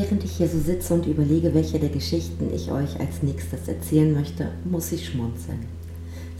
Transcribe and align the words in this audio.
Während 0.00 0.22
ich 0.22 0.36
hier 0.36 0.48
so 0.48 0.60
sitze 0.60 0.94
und 0.94 1.06
überlege, 1.06 1.54
welche 1.54 1.80
der 1.80 1.88
Geschichten 1.88 2.54
ich 2.54 2.70
euch 2.70 3.00
als 3.00 3.20
nächstes 3.20 3.66
erzählen 3.66 4.14
möchte, 4.14 4.52
muss 4.64 4.92
ich 4.92 5.08
schmunzeln. 5.08 5.66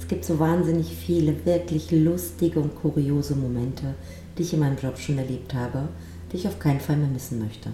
Es 0.00 0.06
gibt 0.06 0.24
so 0.24 0.38
wahnsinnig 0.38 0.94
viele 0.94 1.44
wirklich 1.44 1.90
lustige 1.90 2.60
und 2.60 2.76
kuriose 2.76 3.34
Momente, 3.34 3.96
die 4.36 4.42
ich 4.42 4.54
in 4.54 4.60
meinem 4.60 4.78
Job 4.78 4.96
schon 4.96 5.18
erlebt 5.18 5.54
habe, 5.54 5.88
die 6.30 6.36
ich 6.36 6.46
auf 6.46 6.60
keinen 6.60 6.78
Fall 6.78 6.98
mehr 6.98 7.08
missen 7.08 7.40
möchte. 7.40 7.70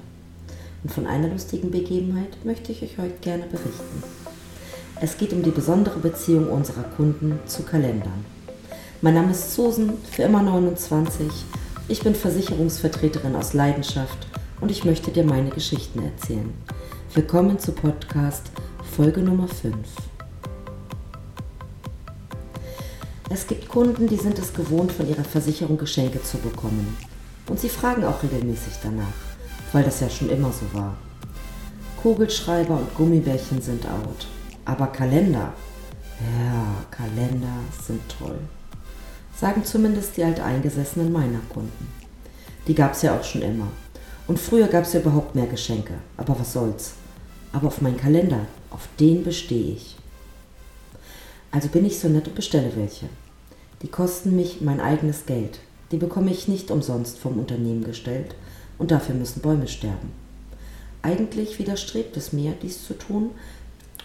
Und 0.83 0.91
von 0.91 1.07
einer 1.07 1.29
lustigen 1.29 1.71
Begebenheit 1.71 2.43
möchte 2.45 2.73
ich 2.73 2.83
euch 2.83 2.97
heute 2.97 3.19
gerne 3.21 3.45
berichten. 3.45 4.03
Es 5.03 5.19
geht 5.19 5.35
um 5.35 5.43
die 5.43 5.51
besondere 5.51 5.99
Beziehung 5.99 6.49
unserer 6.49 6.85
Kunden 6.97 7.39
zu 7.45 7.63
Kalendern. 7.63 8.25
Mein 9.03 9.13
Name 9.13 9.33
ist 9.33 9.53
Susan, 9.53 9.93
für 10.11 10.23
immer 10.23 10.43
29. 10.43 11.27
Ich 11.89 12.03
bin 12.03 12.15
Versicherungsvertreterin 12.15 13.37
aus 13.37 13.53
Leidenschaft 13.53 14.27
und 14.65 14.71
ich 14.71 14.87
möchte 14.87 15.11
dir 15.11 15.25
meine 15.25 15.51
Geschichten 15.51 16.03
erzählen. 16.03 16.51
Willkommen 17.13 17.59
zu 17.59 17.73
Podcast 17.73 18.51
Folge 18.97 19.21
Nummer 19.21 19.47
5. 19.47 19.77
Es 23.29 23.47
gibt 23.47 23.69
Kunden, 23.69 24.09
die 24.09 24.17
sind 24.17 24.39
es 24.39 24.55
gewohnt, 24.55 24.91
von 24.91 25.07
ihrer 25.07 25.23
Versicherung 25.23 25.77
Geschenke 25.77 26.23
zu 26.23 26.39
bekommen. 26.39 26.97
Und 27.47 27.61
sie 27.61 27.69
fragen 27.69 28.07
auch 28.07 28.23
regelmäßig 28.23 28.73
danach, 28.83 29.13
weil 29.73 29.85
das 29.85 30.01
ja 30.01 30.09
schon 30.09 30.31
immer 30.31 30.51
so 30.51 30.65
war. 30.73 30.97
Kugelschreiber 32.03 32.79
und 32.79 32.95
Gummibärchen 32.95 33.61
sind 33.61 33.85
out. 33.85 34.27
Aber 34.65 34.87
Kalender, 34.87 35.53
ja, 36.21 36.87
Kalender 36.91 37.59
sind 37.87 38.01
toll. 38.19 38.39
Sagen 39.39 39.63
zumindest 39.63 40.17
die 40.17 40.25
Alteingesessenen 40.25 41.13
meiner 41.13 41.41
Kunden. 41.53 41.93
Die 42.67 42.75
gab 42.75 42.95
es 42.95 43.03
ja 43.03 43.15
auch 43.15 43.25
schon 43.25 43.43
immer. 43.43 43.69
Und 44.27 44.39
früher 44.39 44.69
gab 44.69 44.85
es 44.85 44.93
ja 44.95 45.01
überhaupt 45.01 45.35
mehr 45.35 45.47
Geschenke. 45.47 45.95
Aber 46.17 46.39
was 46.39 46.53
soll's. 46.53 46.95
Aber 47.53 47.69
auf 47.69 47.81
meinen 47.81 47.99
Kalender, 47.99 48.47
auf 48.71 48.89
den 48.99 49.23
bestehe 49.23 49.75
ich. 49.75 49.97
Also 51.51 51.69
bin 51.69 51.85
ich 51.85 52.01
so 52.01 52.09
nett 52.09 52.27
und 52.27 52.35
bestelle 52.35 52.73
welche. 52.75 53.07
Die 53.83 53.89
kosten 53.89 54.35
mich 54.35 54.61
mein 54.61 54.81
eigenes 54.81 55.27
Geld. 55.27 55.61
Die 55.93 55.99
bekomme 55.99 56.31
ich 56.31 56.49
nicht 56.49 56.71
umsonst 56.71 57.19
vom 57.19 57.39
Unternehmen 57.39 57.85
gestellt 57.85 58.35
und 58.79 58.91
dafür 58.91 59.15
müssen 59.15 59.43
Bäume 59.43 59.69
sterben. 59.69 60.11
Eigentlich 61.03 61.59
widerstrebt 61.59 62.17
es 62.17 62.33
mir, 62.33 62.55
dies 62.63 62.85
zu 62.87 62.95
tun, 62.95 63.31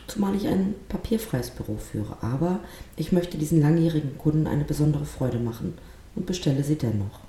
zumal 0.05 0.35
ich 0.35 0.47
ein 0.47 0.75
papierfreies 0.89 1.51
Büro 1.51 1.77
führe. 1.77 2.17
Aber 2.21 2.59
ich 2.97 3.13
möchte 3.13 3.37
diesen 3.37 3.61
langjährigen 3.61 4.17
Kunden 4.17 4.47
eine 4.47 4.65
besondere 4.65 5.05
Freude 5.05 5.39
machen 5.39 5.75
und 6.15 6.25
bestelle 6.25 6.63
sie 6.63 6.75
dennoch. 6.75 7.21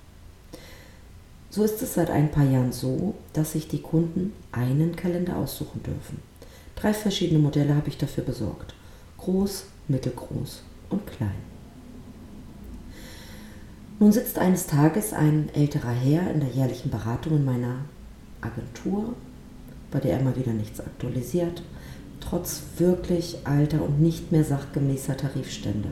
So 1.53 1.65
ist 1.65 1.83
es 1.83 1.95
seit 1.95 2.11
ein 2.11 2.31
paar 2.31 2.45
Jahren 2.45 2.71
so, 2.71 3.15
dass 3.33 3.53
sich 3.53 3.67
die 3.67 3.83
Kunden 3.83 4.33
einen 4.53 4.95
Kalender 4.95 5.37
aussuchen 5.37 5.83
dürfen. 5.83 6.23
Drei 6.77 6.95
verschiedene 6.95 7.41
Modelle 7.41 7.75
habe 7.75 7.89
ich 7.89 7.99
dafür 7.99 8.23
besorgt. 8.23 8.73
Groß, 9.19 9.65
mittelgroß 9.89 10.63
und 10.91 11.07
klein. 11.09 11.35
Nun 13.99 14.13
sitzt 14.13 14.39
eines 14.39 14.67
Tages 14.67 15.13
ein 15.13 15.51
älterer 15.53 15.91
Herr 15.91 16.31
in 16.31 16.39
der 16.39 16.51
jährlichen 16.51 16.91
Beratung 16.91 17.39
in 17.39 17.45
meiner 17.45 17.85
Agentur, 18.41 19.15
bei 19.91 19.99
der 19.99 20.19
er 20.19 20.23
mal 20.23 20.37
wieder 20.37 20.53
nichts 20.53 20.79
aktualisiert, 20.81 21.65
trotz 22.21 22.63
wirklich 22.79 23.39
alter 23.45 23.83
und 23.83 24.01
nicht 24.01 24.31
mehr 24.31 24.45
sachgemäßer 24.45 25.17
Tarifstände. 25.17 25.89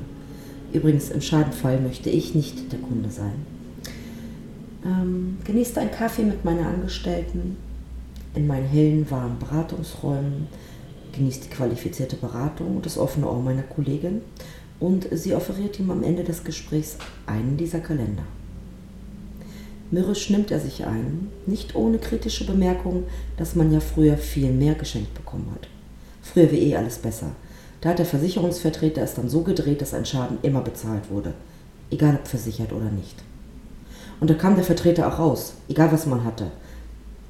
Übrigens, 0.73 1.11
im 1.11 1.21
Schadenfall 1.21 1.81
möchte 1.81 2.11
ich 2.11 2.35
nicht 2.37 2.73
der 2.73 2.79
Kunde 2.79 3.11
sein 3.11 3.58
ähm, 4.85 5.39
genießte 5.45 5.81
einen 5.81 5.91
Kaffee 5.91 6.23
mit 6.23 6.45
meinen 6.45 6.65
Angestellten 6.65 7.57
in 8.35 8.47
meinen 8.47 8.67
hellen, 8.67 9.11
warmen 9.11 9.39
Beratungsräumen, 9.39 10.49
genießt 11.13 11.45
die 11.47 11.51
qualifizierte 11.51 12.17
Beratung 12.17 12.77
und 12.77 12.87
das 12.87 12.99
offene 12.99 13.29
Ohr 13.29 13.43
meiner 13.43 13.63
Kollegin 13.63 14.23
und 14.81 15.09
sie 15.11 15.35
offeriert 15.35 15.79
ihm 15.81 15.91
am 15.91 16.03
Ende 16.03 16.25
des 16.25 16.45
Gesprächs 16.45 16.97
einen 17.27 17.57
dieser 17.57 17.81
Kalender. 17.81 18.23
Mürrisch 19.91 20.29
nimmt 20.29 20.51
er 20.51 20.61
sich 20.61 20.85
ein, 20.85 21.29
nicht 21.47 21.75
ohne 21.75 21.99
kritische 21.99 22.45
Bemerkung, 22.45 23.05
dass 23.39 23.55
man 23.55 23.73
ja 23.73 23.81
früher 23.81 24.19
viel 24.19 24.53
mehr 24.53 24.75
geschenkt 24.75 25.15
bekommen 25.15 25.51
hat. 25.55 25.69
Früher 26.23 26.53
war 26.53 26.59
eh 26.59 26.77
alles 26.77 26.99
besser. 26.99 27.31
Da 27.81 27.91
hat 27.91 27.99
der 27.99 28.07
Versicherungsvertreter 28.07 29.03
es 29.03 29.15
dann 29.15 29.31
so 29.31 29.43
gedreht, 29.43 29.81
dass 29.81 29.95
ein 29.95 30.05
Schaden 30.05 30.39
immer 30.43 30.61
bezahlt 30.61 31.11
wurde, 31.11 31.33
egal 31.91 32.17
ob 32.17 32.29
versichert 32.29 32.73
oder 32.73 32.91
nicht. 32.91 33.23
Und 34.21 34.31
da 34.31 34.35
kam 34.35 34.55
der 34.57 34.65
Vertreter 34.65 35.07
auch 35.09 35.19
raus, 35.19 35.55
egal 35.69 35.93
was 35.93 36.07
man 36.07 36.25
hatte. 36.25 36.51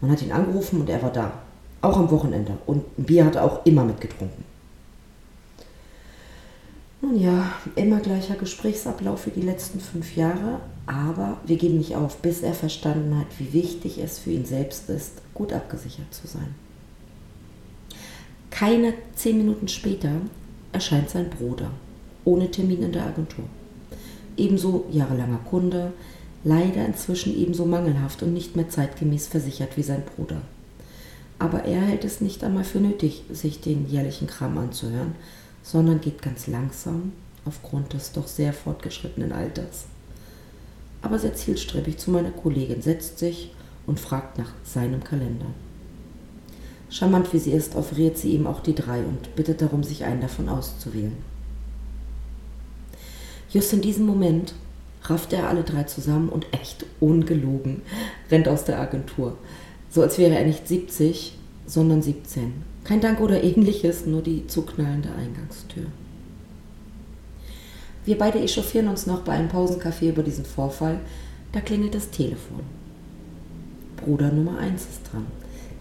Man 0.00 0.10
hat 0.10 0.22
ihn 0.22 0.32
angerufen 0.32 0.80
und 0.80 0.88
er 0.88 1.02
war 1.02 1.12
da. 1.12 1.32
Auch 1.80 1.96
am 1.96 2.10
Wochenende. 2.10 2.58
Und 2.66 2.84
ein 2.98 3.04
Bier 3.04 3.24
hat 3.24 3.36
er 3.36 3.44
auch 3.44 3.64
immer 3.66 3.84
mitgetrunken. 3.84 4.44
Nun 7.00 7.20
ja, 7.20 7.52
immer 7.76 8.00
gleicher 8.00 8.34
Gesprächsablauf 8.34 9.26
wie 9.26 9.30
die 9.30 9.46
letzten 9.46 9.78
fünf 9.78 10.16
Jahre, 10.16 10.60
aber 10.86 11.36
wir 11.46 11.56
geben 11.56 11.78
nicht 11.78 11.94
auf, 11.94 12.16
bis 12.16 12.42
er 12.42 12.54
verstanden 12.54 13.16
hat, 13.16 13.26
wie 13.38 13.52
wichtig 13.52 13.98
es 13.98 14.18
für 14.18 14.30
ihn 14.30 14.44
selbst 14.44 14.88
ist, 14.90 15.12
gut 15.32 15.52
abgesichert 15.52 16.12
zu 16.12 16.26
sein. 16.26 16.54
Keine 18.50 18.94
zehn 19.14 19.38
Minuten 19.38 19.68
später 19.68 20.10
erscheint 20.72 21.10
sein 21.10 21.30
Bruder, 21.30 21.70
ohne 22.24 22.50
Termin 22.50 22.82
in 22.82 22.92
der 22.92 23.06
Agentur. 23.06 23.44
Ebenso 24.36 24.86
jahrelanger 24.90 25.40
Kunde, 25.48 25.92
leider 26.44 26.84
inzwischen 26.84 27.36
ebenso 27.36 27.64
mangelhaft 27.64 28.22
und 28.22 28.32
nicht 28.32 28.56
mehr 28.56 28.68
zeitgemäß 28.68 29.26
versichert 29.26 29.76
wie 29.76 29.82
sein 29.82 30.02
Bruder. 30.04 30.40
Aber 31.38 31.64
er 31.64 31.80
hält 31.80 32.04
es 32.04 32.20
nicht 32.20 32.42
einmal 32.42 32.64
für 32.64 32.80
nötig, 32.80 33.24
sich 33.30 33.60
den 33.60 33.88
jährlichen 33.88 34.26
Kram 34.26 34.58
anzuhören, 34.58 35.14
sondern 35.62 36.00
geht 36.00 36.22
ganz 36.22 36.46
langsam 36.46 37.12
aufgrund 37.44 37.92
des 37.92 38.12
doch 38.12 38.26
sehr 38.26 38.52
fortgeschrittenen 38.52 39.32
Alters. 39.32 39.86
Aber 41.02 41.18
sehr 41.18 41.34
zielstrebig 41.34 41.98
zu 41.98 42.10
meiner 42.10 42.30
Kollegin, 42.30 42.82
setzt 42.82 43.18
sich 43.18 43.52
und 43.86 44.00
fragt 44.00 44.38
nach 44.38 44.52
seinem 44.64 45.04
Kalender. 45.04 45.46
Charmant 46.90 47.32
wie 47.32 47.38
sie 47.38 47.52
ist, 47.52 47.76
offeriert 47.76 48.18
sie 48.18 48.32
ihm 48.32 48.46
auch 48.46 48.60
die 48.60 48.74
drei 48.74 49.00
und 49.00 49.36
bittet 49.36 49.60
darum, 49.60 49.84
sich 49.84 50.04
einen 50.04 50.20
davon 50.20 50.48
auszuwählen. 50.48 51.16
Just 53.50 53.72
in 53.72 53.80
diesem 53.80 54.06
Moment 54.06 54.54
rafft 55.02 55.32
er 55.32 55.48
alle 55.48 55.62
drei 55.62 55.84
zusammen 55.84 56.28
und 56.28 56.46
echt 56.52 56.84
ungelogen 57.00 57.82
rennt 58.30 58.48
aus 58.48 58.64
der 58.64 58.80
Agentur. 58.80 59.36
So 59.90 60.02
als 60.02 60.18
wäre 60.18 60.36
er 60.36 60.44
nicht 60.44 60.68
70, 60.68 61.38
sondern 61.66 62.02
17. 62.02 62.52
Kein 62.84 63.00
Dank 63.00 63.20
oder 63.20 63.42
ähnliches, 63.42 64.06
nur 64.06 64.22
die 64.22 64.46
zuknallende 64.46 65.10
Eingangstür. 65.12 65.86
Wir 68.04 68.16
beide 68.16 68.40
echauffieren 68.40 68.88
uns 68.88 69.06
noch 69.06 69.20
bei 69.20 69.32
einem 69.32 69.50
Pausencafé 69.50 70.08
über 70.08 70.22
diesen 70.22 70.46
Vorfall. 70.46 70.98
Da 71.52 71.60
klingelt 71.60 71.94
das 71.94 72.10
Telefon. 72.10 72.60
Bruder 73.96 74.32
Nummer 74.32 74.58
1 74.58 74.80
ist 74.80 75.12
dran. 75.12 75.26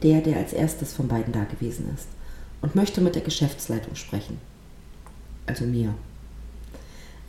Der, 0.04 0.22
der 0.22 0.38
als 0.38 0.52
erstes 0.52 0.94
von 0.94 1.08
beiden 1.08 1.32
da 1.32 1.46
gewesen 1.46 1.90
ist. 1.96 2.08
Und 2.62 2.76
möchte 2.76 3.00
mit 3.00 3.16
der 3.16 3.22
Geschäftsleitung 3.22 3.96
sprechen. 3.96 4.40
Also 5.46 5.64
mir. 5.64 5.94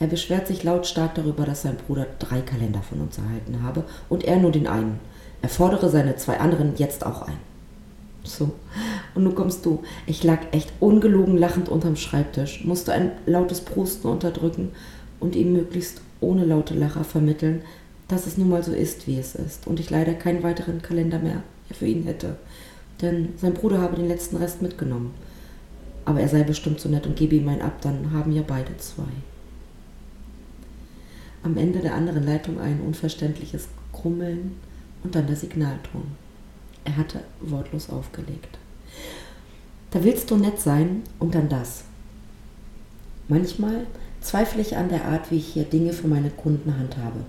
Er 0.00 0.06
beschwert 0.06 0.46
sich 0.46 0.62
lautstark 0.62 1.14
darüber, 1.16 1.44
dass 1.44 1.62
sein 1.62 1.76
Bruder 1.76 2.06
drei 2.18 2.40
Kalender 2.40 2.82
von 2.82 3.00
uns 3.00 3.18
erhalten 3.18 3.62
habe 3.62 3.84
und 4.08 4.24
er 4.24 4.36
nur 4.36 4.52
den 4.52 4.68
einen. 4.68 5.00
Er 5.42 5.48
fordere 5.48 5.88
seine 5.90 6.16
zwei 6.16 6.38
anderen 6.38 6.76
jetzt 6.76 7.04
auch 7.04 7.22
ein. 7.22 7.38
So. 8.22 8.52
Und 9.14 9.24
nun 9.24 9.34
kommst 9.34 9.64
du. 9.66 9.82
Ich 10.06 10.22
lag 10.22 10.40
echt 10.52 10.72
ungelogen 10.80 11.36
lachend 11.36 11.68
unterm 11.68 11.96
Schreibtisch, 11.96 12.64
musste 12.64 12.92
ein 12.92 13.12
lautes 13.26 13.60
Prusten 13.60 14.08
unterdrücken 14.08 14.70
und 15.18 15.34
ihm 15.34 15.52
möglichst 15.52 16.00
ohne 16.20 16.44
laute 16.44 16.74
Lacher 16.74 17.04
vermitteln, 17.04 17.62
dass 18.06 18.26
es 18.26 18.38
nun 18.38 18.50
mal 18.50 18.62
so 18.62 18.72
ist, 18.72 19.06
wie 19.06 19.18
es 19.18 19.34
ist 19.34 19.66
und 19.66 19.80
ich 19.80 19.90
leider 19.90 20.14
keinen 20.14 20.42
weiteren 20.42 20.82
Kalender 20.82 21.18
mehr 21.18 21.42
für 21.72 21.86
ihn 21.86 22.04
hätte. 22.04 22.36
Denn 23.02 23.30
sein 23.36 23.54
Bruder 23.54 23.80
habe 23.80 23.96
den 23.96 24.08
letzten 24.08 24.36
Rest 24.36 24.62
mitgenommen. 24.62 25.14
Aber 26.04 26.20
er 26.20 26.28
sei 26.28 26.42
bestimmt 26.42 26.80
so 26.80 26.88
nett 26.88 27.06
und 27.06 27.16
gebe 27.16 27.36
ihm 27.36 27.48
einen 27.48 27.62
ab, 27.62 27.80
dann 27.82 28.12
haben 28.12 28.32
ja 28.32 28.42
beide 28.46 28.76
zwei 28.78 29.04
am 31.48 31.56
Ende 31.56 31.78
der 31.78 31.94
anderen 31.94 32.26
Leitung 32.26 32.60
ein 32.60 32.78
unverständliches 32.80 33.68
Krummeln 33.92 34.56
und 35.02 35.14
dann 35.14 35.26
der 35.26 35.36
Signalton. 35.36 36.02
Er 36.84 36.98
hatte 36.98 37.20
wortlos 37.40 37.88
aufgelegt. 37.88 38.58
Da 39.90 40.04
willst 40.04 40.30
du 40.30 40.36
nett 40.36 40.60
sein 40.60 41.02
und 41.18 41.34
dann 41.34 41.48
das. 41.48 41.84
Manchmal 43.28 43.86
zweifle 44.20 44.60
ich 44.60 44.76
an 44.76 44.90
der 44.90 45.06
Art, 45.06 45.30
wie 45.30 45.38
ich 45.38 45.48
hier 45.48 45.64
Dinge 45.64 45.94
für 45.94 46.06
meine 46.06 46.28
Kunden 46.28 46.78
handhabe. 46.78 47.20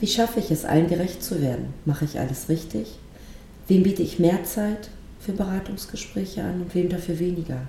Wie 0.00 0.06
schaffe 0.06 0.40
ich 0.40 0.50
es, 0.50 0.64
allen 0.64 0.88
gerecht 0.88 1.22
zu 1.22 1.42
werden? 1.42 1.74
Mache 1.84 2.06
ich 2.06 2.18
alles 2.18 2.48
richtig? 2.48 2.98
Wem 3.68 3.82
biete 3.82 4.02
ich 4.02 4.18
mehr 4.18 4.42
Zeit 4.44 4.88
für 5.20 5.32
Beratungsgespräche 5.32 6.42
an 6.42 6.62
und 6.62 6.74
wem 6.74 6.88
dafür 6.88 7.18
weniger? 7.18 7.60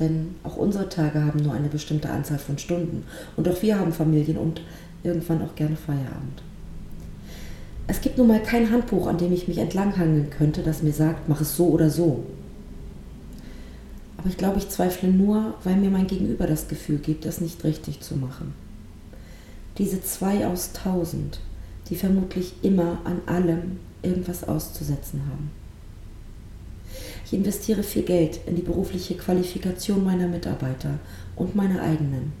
Denn 0.00 0.34
auch 0.42 0.56
unsere 0.56 0.88
Tage 0.88 1.24
haben 1.24 1.40
nur 1.40 1.52
eine 1.52 1.68
bestimmte 1.68 2.10
Anzahl 2.10 2.38
von 2.38 2.58
Stunden. 2.58 3.04
Und 3.36 3.48
auch 3.48 3.62
wir 3.62 3.78
haben 3.78 3.92
Familien 3.92 4.38
und 4.38 4.60
irgendwann 5.04 5.42
auch 5.42 5.54
gerne 5.54 5.76
Feierabend. 5.76 6.42
Es 7.86 8.00
gibt 8.00 8.18
nun 8.18 8.28
mal 8.28 8.42
kein 8.42 8.70
Handbuch, 8.70 9.06
an 9.06 9.18
dem 9.18 9.32
ich 9.32 9.46
mich 9.46 9.58
entlanghangeln 9.58 10.30
könnte, 10.30 10.62
das 10.62 10.82
mir 10.82 10.92
sagt, 10.92 11.28
mach 11.28 11.40
es 11.40 11.56
so 11.56 11.66
oder 11.68 11.90
so. 11.90 12.24
Aber 14.16 14.28
ich 14.28 14.38
glaube, 14.38 14.58
ich 14.58 14.70
zweifle 14.70 15.10
nur, 15.10 15.54
weil 15.64 15.76
mir 15.76 15.90
mein 15.90 16.06
Gegenüber 16.06 16.46
das 16.46 16.68
Gefühl 16.68 16.96
gibt, 16.96 17.26
es 17.26 17.42
nicht 17.42 17.62
richtig 17.62 18.00
zu 18.00 18.16
machen. 18.16 18.54
Diese 19.76 20.02
zwei 20.02 20.46
aus 20.46 20.72
tausend, 20.72 21.40
die 21.90 21.96
vermutlich 21.96 22.54
immer 22.62 22.98
an 23.04 23.20
allem 23.26 23.78
irgendwas 24.02 24.44
auszusetzen 24.44 25.20
haben. 25.30 25.50
Ich 27.26 27.34
investiere 27.34 27.82
viel 27.82 28.02
Geld 28.02 28.40
in 28.46 28.56
die 28.56 28.62
berufliche 28.62 29.14
Qualifikation 29.16 30.04
meiner 30.04 30.28
Mitarbeiter 30.28 30.98
und 31.36 31.54
meiner 31.54 31.82
eigenen. 31.82 32.32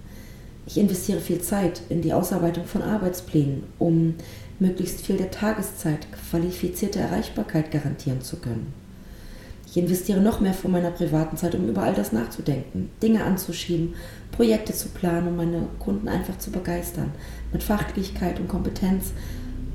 Ich 0.66 0.78
investiere 0.78 1.20
viel 1.20 1.40
Zeit 1.40 1.82
in 1.90 2.00
die 2.00 2.14
Ausarbeitung 2.14 2.64
von 2.64 2.82
Arbeitsplänen, 2.82 3.64
um 3.78 4.14
möglichst 4.58 5.02
viel 5.02 5.16
der 5.16 5.30
Tageszeit 5.30 6.06
qualifizierte 6.30 7.00
Erreichbarkeit 7.00 7.70
garantieren 7.70 8.22
zu 8.22 8.36
können. 8.36 8.72
Ich 9.66 9.76
investiere 9.76 10.20
noch 10.20 10.40
mehr 10.40 10.54
von 10.54 10.70
meiner 10.70 10.92
privaten 10.92 11.36
Zeit, 11.36 11.54
um 11.54 11.68
über 11.68 11.82
all 11.82 11.94
das 11.94 12.12
nachzudenken, 12.12 12.90
Dinge 13.02 13.24
anzuschieben, 13.24 13.94
Projekte 14.30 14.72
zu 14.72 14.88
planen, 14.88 15.28
um 15.28 15.36
meine 15.36 15.66
Kunden 15.80 16.08
einfach 16.08 16.38
zu 16.38 16.50
begeistern, 16.50 17.10
mit 17.52 17.62
Fachlichkeit 17.62 18.38
und 18.38 18.48
Kompetenz 18.48 19.12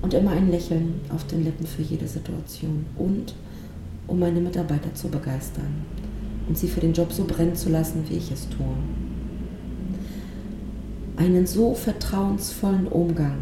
und 0.01 0.13
immer 0.13 0.31
ein 0.31 0.49
Lächeln 0.49 1.01
auf 1.13 1.27
den 1.27 1.43
Lippen 1.43 1.67
für 1.67 1.81
jede 1.81 2.07
Situation 2.07 2.85
und 2.97 3.35
um 4.07 4.19
meine 4.19 4.39
Mitarbeiter 4.39 4.93
zu 4.95 5.09
begeistern 5.09 5.85
und 6.47 6.57
sie 6.57 6.67
für 6.67 6.79
den 6.79 6.93
Job 6.93 7.11
so 7.11 7.25
brennen 7.25 7.55
zu 7.55 7.69
lassen, 7.69 8.05
wie 8.07 8.17
ich 8.17 8.31
es 8.31 8.47
tue. 8.49 8.65
Einen 11.19 11.45
so 11.45 11.73
vertrauensvollen 11.73 12.87
Umgang 12.87 13.39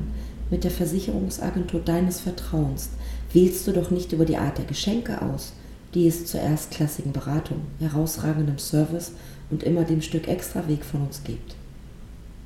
mit 0.50 0.64
der 0.64 0.72
Versicherungsagentur 0.72 1.80
deines 1.80 2.20
Vertrauens 2.20 2.90
wählst 3.32 3.68
du 3.68 3.72
doch 3.72 3.92
nicht 3.92 4.12
über 4.14 4.26
die 4.26 4.38
Art 4.38 4.58
der 4.58 4.66
Geschenke 4.66 5.22
aus, 5.22 5.54
die 5.94 6.08
es 6.08 6.26
zur 6.26 6.40
erstklassigen 6.40 7.12
Beratung, 7.12 7.62
herausragendem 7.80 8.58
Service 8.58 9.12
und 9.52 9.62
immer 9.62 9.84
dem 9.84 10.02
Stück 10.02 10.28
extra 10.28 10.68
Weg 10.68 10.84
von 10.84 11.04
uns 11.04 11.24
gibt. 11.24 11.56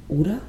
Oder? 0.10 0.39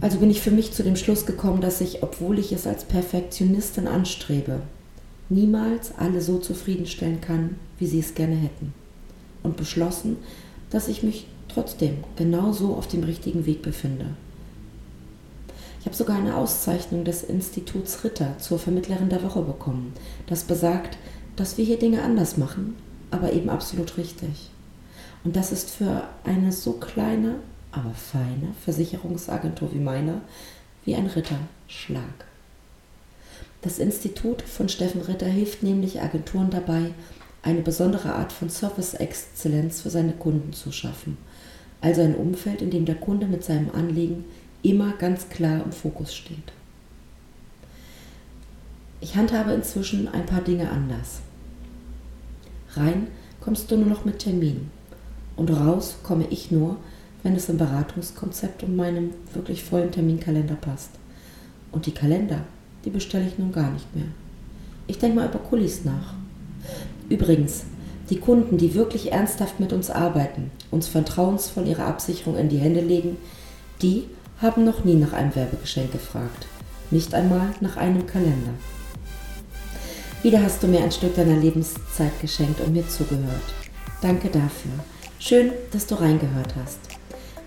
Also 0.00 0.18
bin 0.18 0.30
ich 0.30 0.40
für 0.40 0.52
mich 0.52 0.72
zu 0.72 0.84
dem 0.84 0.94
Schluss 0.94 1.26
gekommen, 1.26 1.60
dass 1.60 1.80
ich, 1.80 2.04
obwohl 2.04 2.38
ich 2.38 2.52
es 2.52 2.68
als 2.68 2.84
Perfektionistin 2.84 3.88
anstrebe, 3.88 4.60
niemals 5.28 5.90
alle 5.98 6.20
so 6.20 6.38
zufriedenstellen 6.38 7.20
kann, 7.20 7.56
wie 7.80 7.88
sie 7.88 7.98
es 7.98 8.14
gerne 8.14 8.36
hätten. 8.36 8.72
Und 9.42 9.56
beschlossen, 9.56 10.18
dass 10.70 10.86
ich 10.86 11.02
mich 11.02 11.26
trotzdem 11.56 12.04
genauso 12.16 12.74
auf 12.74 12.86
dem 12.86 13.02
richtigen 13.02 13.46
Weg 13.46 13.62
befinde. 13.62 14.04
Ich 15.80 15.86
habe 15.86 15.96
sogar 15.96 16.18
eine 16.18 16.36
Auszeichnung 16.36 17.04
des 17.04 17.22
Instituts 17.22 18.04
Ritter 18.04 18.36
zur 18.38 18.58
Vermittlerin 18.58 19.08
der 19.08 19.22
Woche 19.22 19.40
bekommen, 19.40 19.94
das 20.26 20.44
besagt, 20.44 20.98
dass 21.34 21.56
wir 21.56 21.64
hier 21.64 21.78
Dinge 21.78 22.02
anders 22.02 22.36
machen, 22.36 22.76
aber 23.10 23.32
eben 23.32 23.48
absolut 23.48 23.96
richtig. 23.96 24.50
Und 25.24 25.34
das 25.34 25.50
ist 25.50 25.70
für 25.70 26.02
eine 26.24 26.52
so 26.52 26.72
kleine, 26.72 27.36
aber 27.72 27.94
feine 27.94 28.52
Versicherungsagentur 28.62 29.72
wie 29.72 29.80
meine 29.80 30.20
wie 30.84 30.94
ein 30.94 31.06
Ritterschlag. 31.06 32.26
Das 33.62 33.78
Institut 33.78 34.42
von 34.42 34.68
Steffen 34.68 35.00
Ritter 35.00 35.26
hilft 35.26 35.62
nämlich 35.62 36.02
Agenturen 36.02 36.50
dabei, 36.50 36.92
eine 37.42 37.62
besondere 37.62 38.14
Art 38.14 38.32
von 38.32 38.50
Service-Exzellenz 38.50 39.80
für 39.80 39.90
seine 39.90 40.12
Kunden 40.12 40.52
zu 40.52 40.70
schaffen. 40.70 41.16
Also 41.80 42.02
ein 42.02 42.14
Umfeld, 42.14 42.62
in 42.62 42.70
dem 42.70 42.84
der 42.84 42.96
Kunde 42.96 43.26
mit 43.26 43.44
seinem 43.44 43.70
Anliegen 43.70 44.24
immer 44.62 44.92
ganz 44.92 45.28
klar 45.28 45.62
im 45.64 45.72
Fokus 45.72 46.14
steht. 46.14 46.52
Ich 49.00 49.16
handhabe 49.16 49.52
inzwischen 49.52 50.08
ein 50.08 50.26
paar 50.26 50.40
Dinge 50.40 50.70
anders. 50.70 51.20
Rein 52.74 53.08
kommst 53.40 53.70
du 53.70 53.76
nur 53.76 53.86
noch 53.86 54.04
mit 54.04 54.18
Termin 54.18 54.70
und 55.36 55.50
raus 55.50 55.98
komme 56.02 56.26
ich 56.30 56.50
nur, 56.50 56.78
wenn 57.22 57.36
es 57.36 57.48
im 57.48 57.58
Beratungskonzept 57.58 58.62
und 58.62 58.76
meinem 58.76 59.10
wirklich 59.34 59.62
vollen 59.62 59.92
Terminkalender 59.92 60.54
passt. 60.54 60.90
Und 61.72 61.86
die 61.86 61.92
Kalender, 61.92 62.40
die 62.84 62.90
bestelle 62.90 63.26
ich 63.26 63.38
nun 63.38 63.52
gar 63.52 63.70
nicht 63.70 63.94
mehr. 63.94 64.06
Ich 64.86 64.98
denke 64.98 65.16
mal 65.16 65.28
über 65.28 65.38
Kulis 65.38 65.84
nach. 65.84 66.14
Übrigens, 67.08 67.64
die 68.10 68.20
Kunden, 68.20 68.58
die 68.58 68.74
wirklich 68.74 69.12
ernsthaft 69.12 69.60
mit 69.60 69.72
uns 69.72 69.90
arbeiten, 69.90 70.50
uns 70.70 70.88
vertrauensvoll 70.88 71.66
ihre 71.66 71.84
Absicherung 71.84 72.36
in 72.36 72.48
die 72.48 72.58
Hände 72.58 72.80
legen, 72.80 73.16
die 73.82 74.04
haben 74.40 74.64
noch 74.64 74.84
nie 74.84 74.94
nach 74.94 75.12
einem 75.12 75.34
Werbegeschenk 75.34 75.92
gefragt. 75.92 76.46
Nicht 76.90 77.14
einmal 77.14 77.48
nach 77.60 77.76
einem 77.76 78.06
Kalender. 78.06 78.52
Wieder 80.22 80.42
hast 80.42 80.62
du 80.62 80.66
mir 80.66 80.80
ein 80.82 80.92
Stück 80.92 81.14
deiner 81.16 81.36
Lebenszeit 81.36 82.20
geschenkt 82.20 82.60
und 82.60 82.72
mir 82.72 82.88
zugehört. 82.88 83.54
Danke 84.00 84.28
dafür. 84.28 84.72
Schön, 85.18 85.52
dass 85.72 85.86
du 85.86 85.94
reingehört 85.96 86.54
hast. 86.62 86.78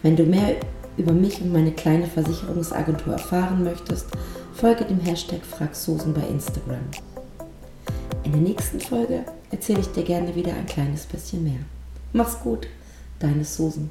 Wenn 0.01 0.15
du 0.15 0.23
mehr 0.23 0.55
über 0.97 1.13
mich 1.13 1.41
und 1.41 1.53
meine 1.53 1.71
kleine 1.71 2.07
Versicherungsagentur 2.07 3.13
erfahren 3.13 3.63
möchtest, 3.63 4.07
folge 4.53 4.85
dem 4.85 4.99
Hashtag 4.99 5.41
FragSusan 5.43 6.13
bei 6.13 6.21
Instagram. 6.27 6.79
In 8.23 8.31
der 8.31 8.41
nächsten 8.41 8.79
Folge 8.79 9.23
erzähle 9.51 9.81
ich 9.81 9.91
dir 9.91 10.03
gerne 10.03 10.35
wieder 10.35 10.53
ein 10.53 10.65
kleines 10.65 11.05
bisschen 11.05 11.43
mehr. 11.43 11.59
Mach's 12.13 12.39
gut, 12.39 12.67
deine 13.19 13.45
Susan. 13.45 13.89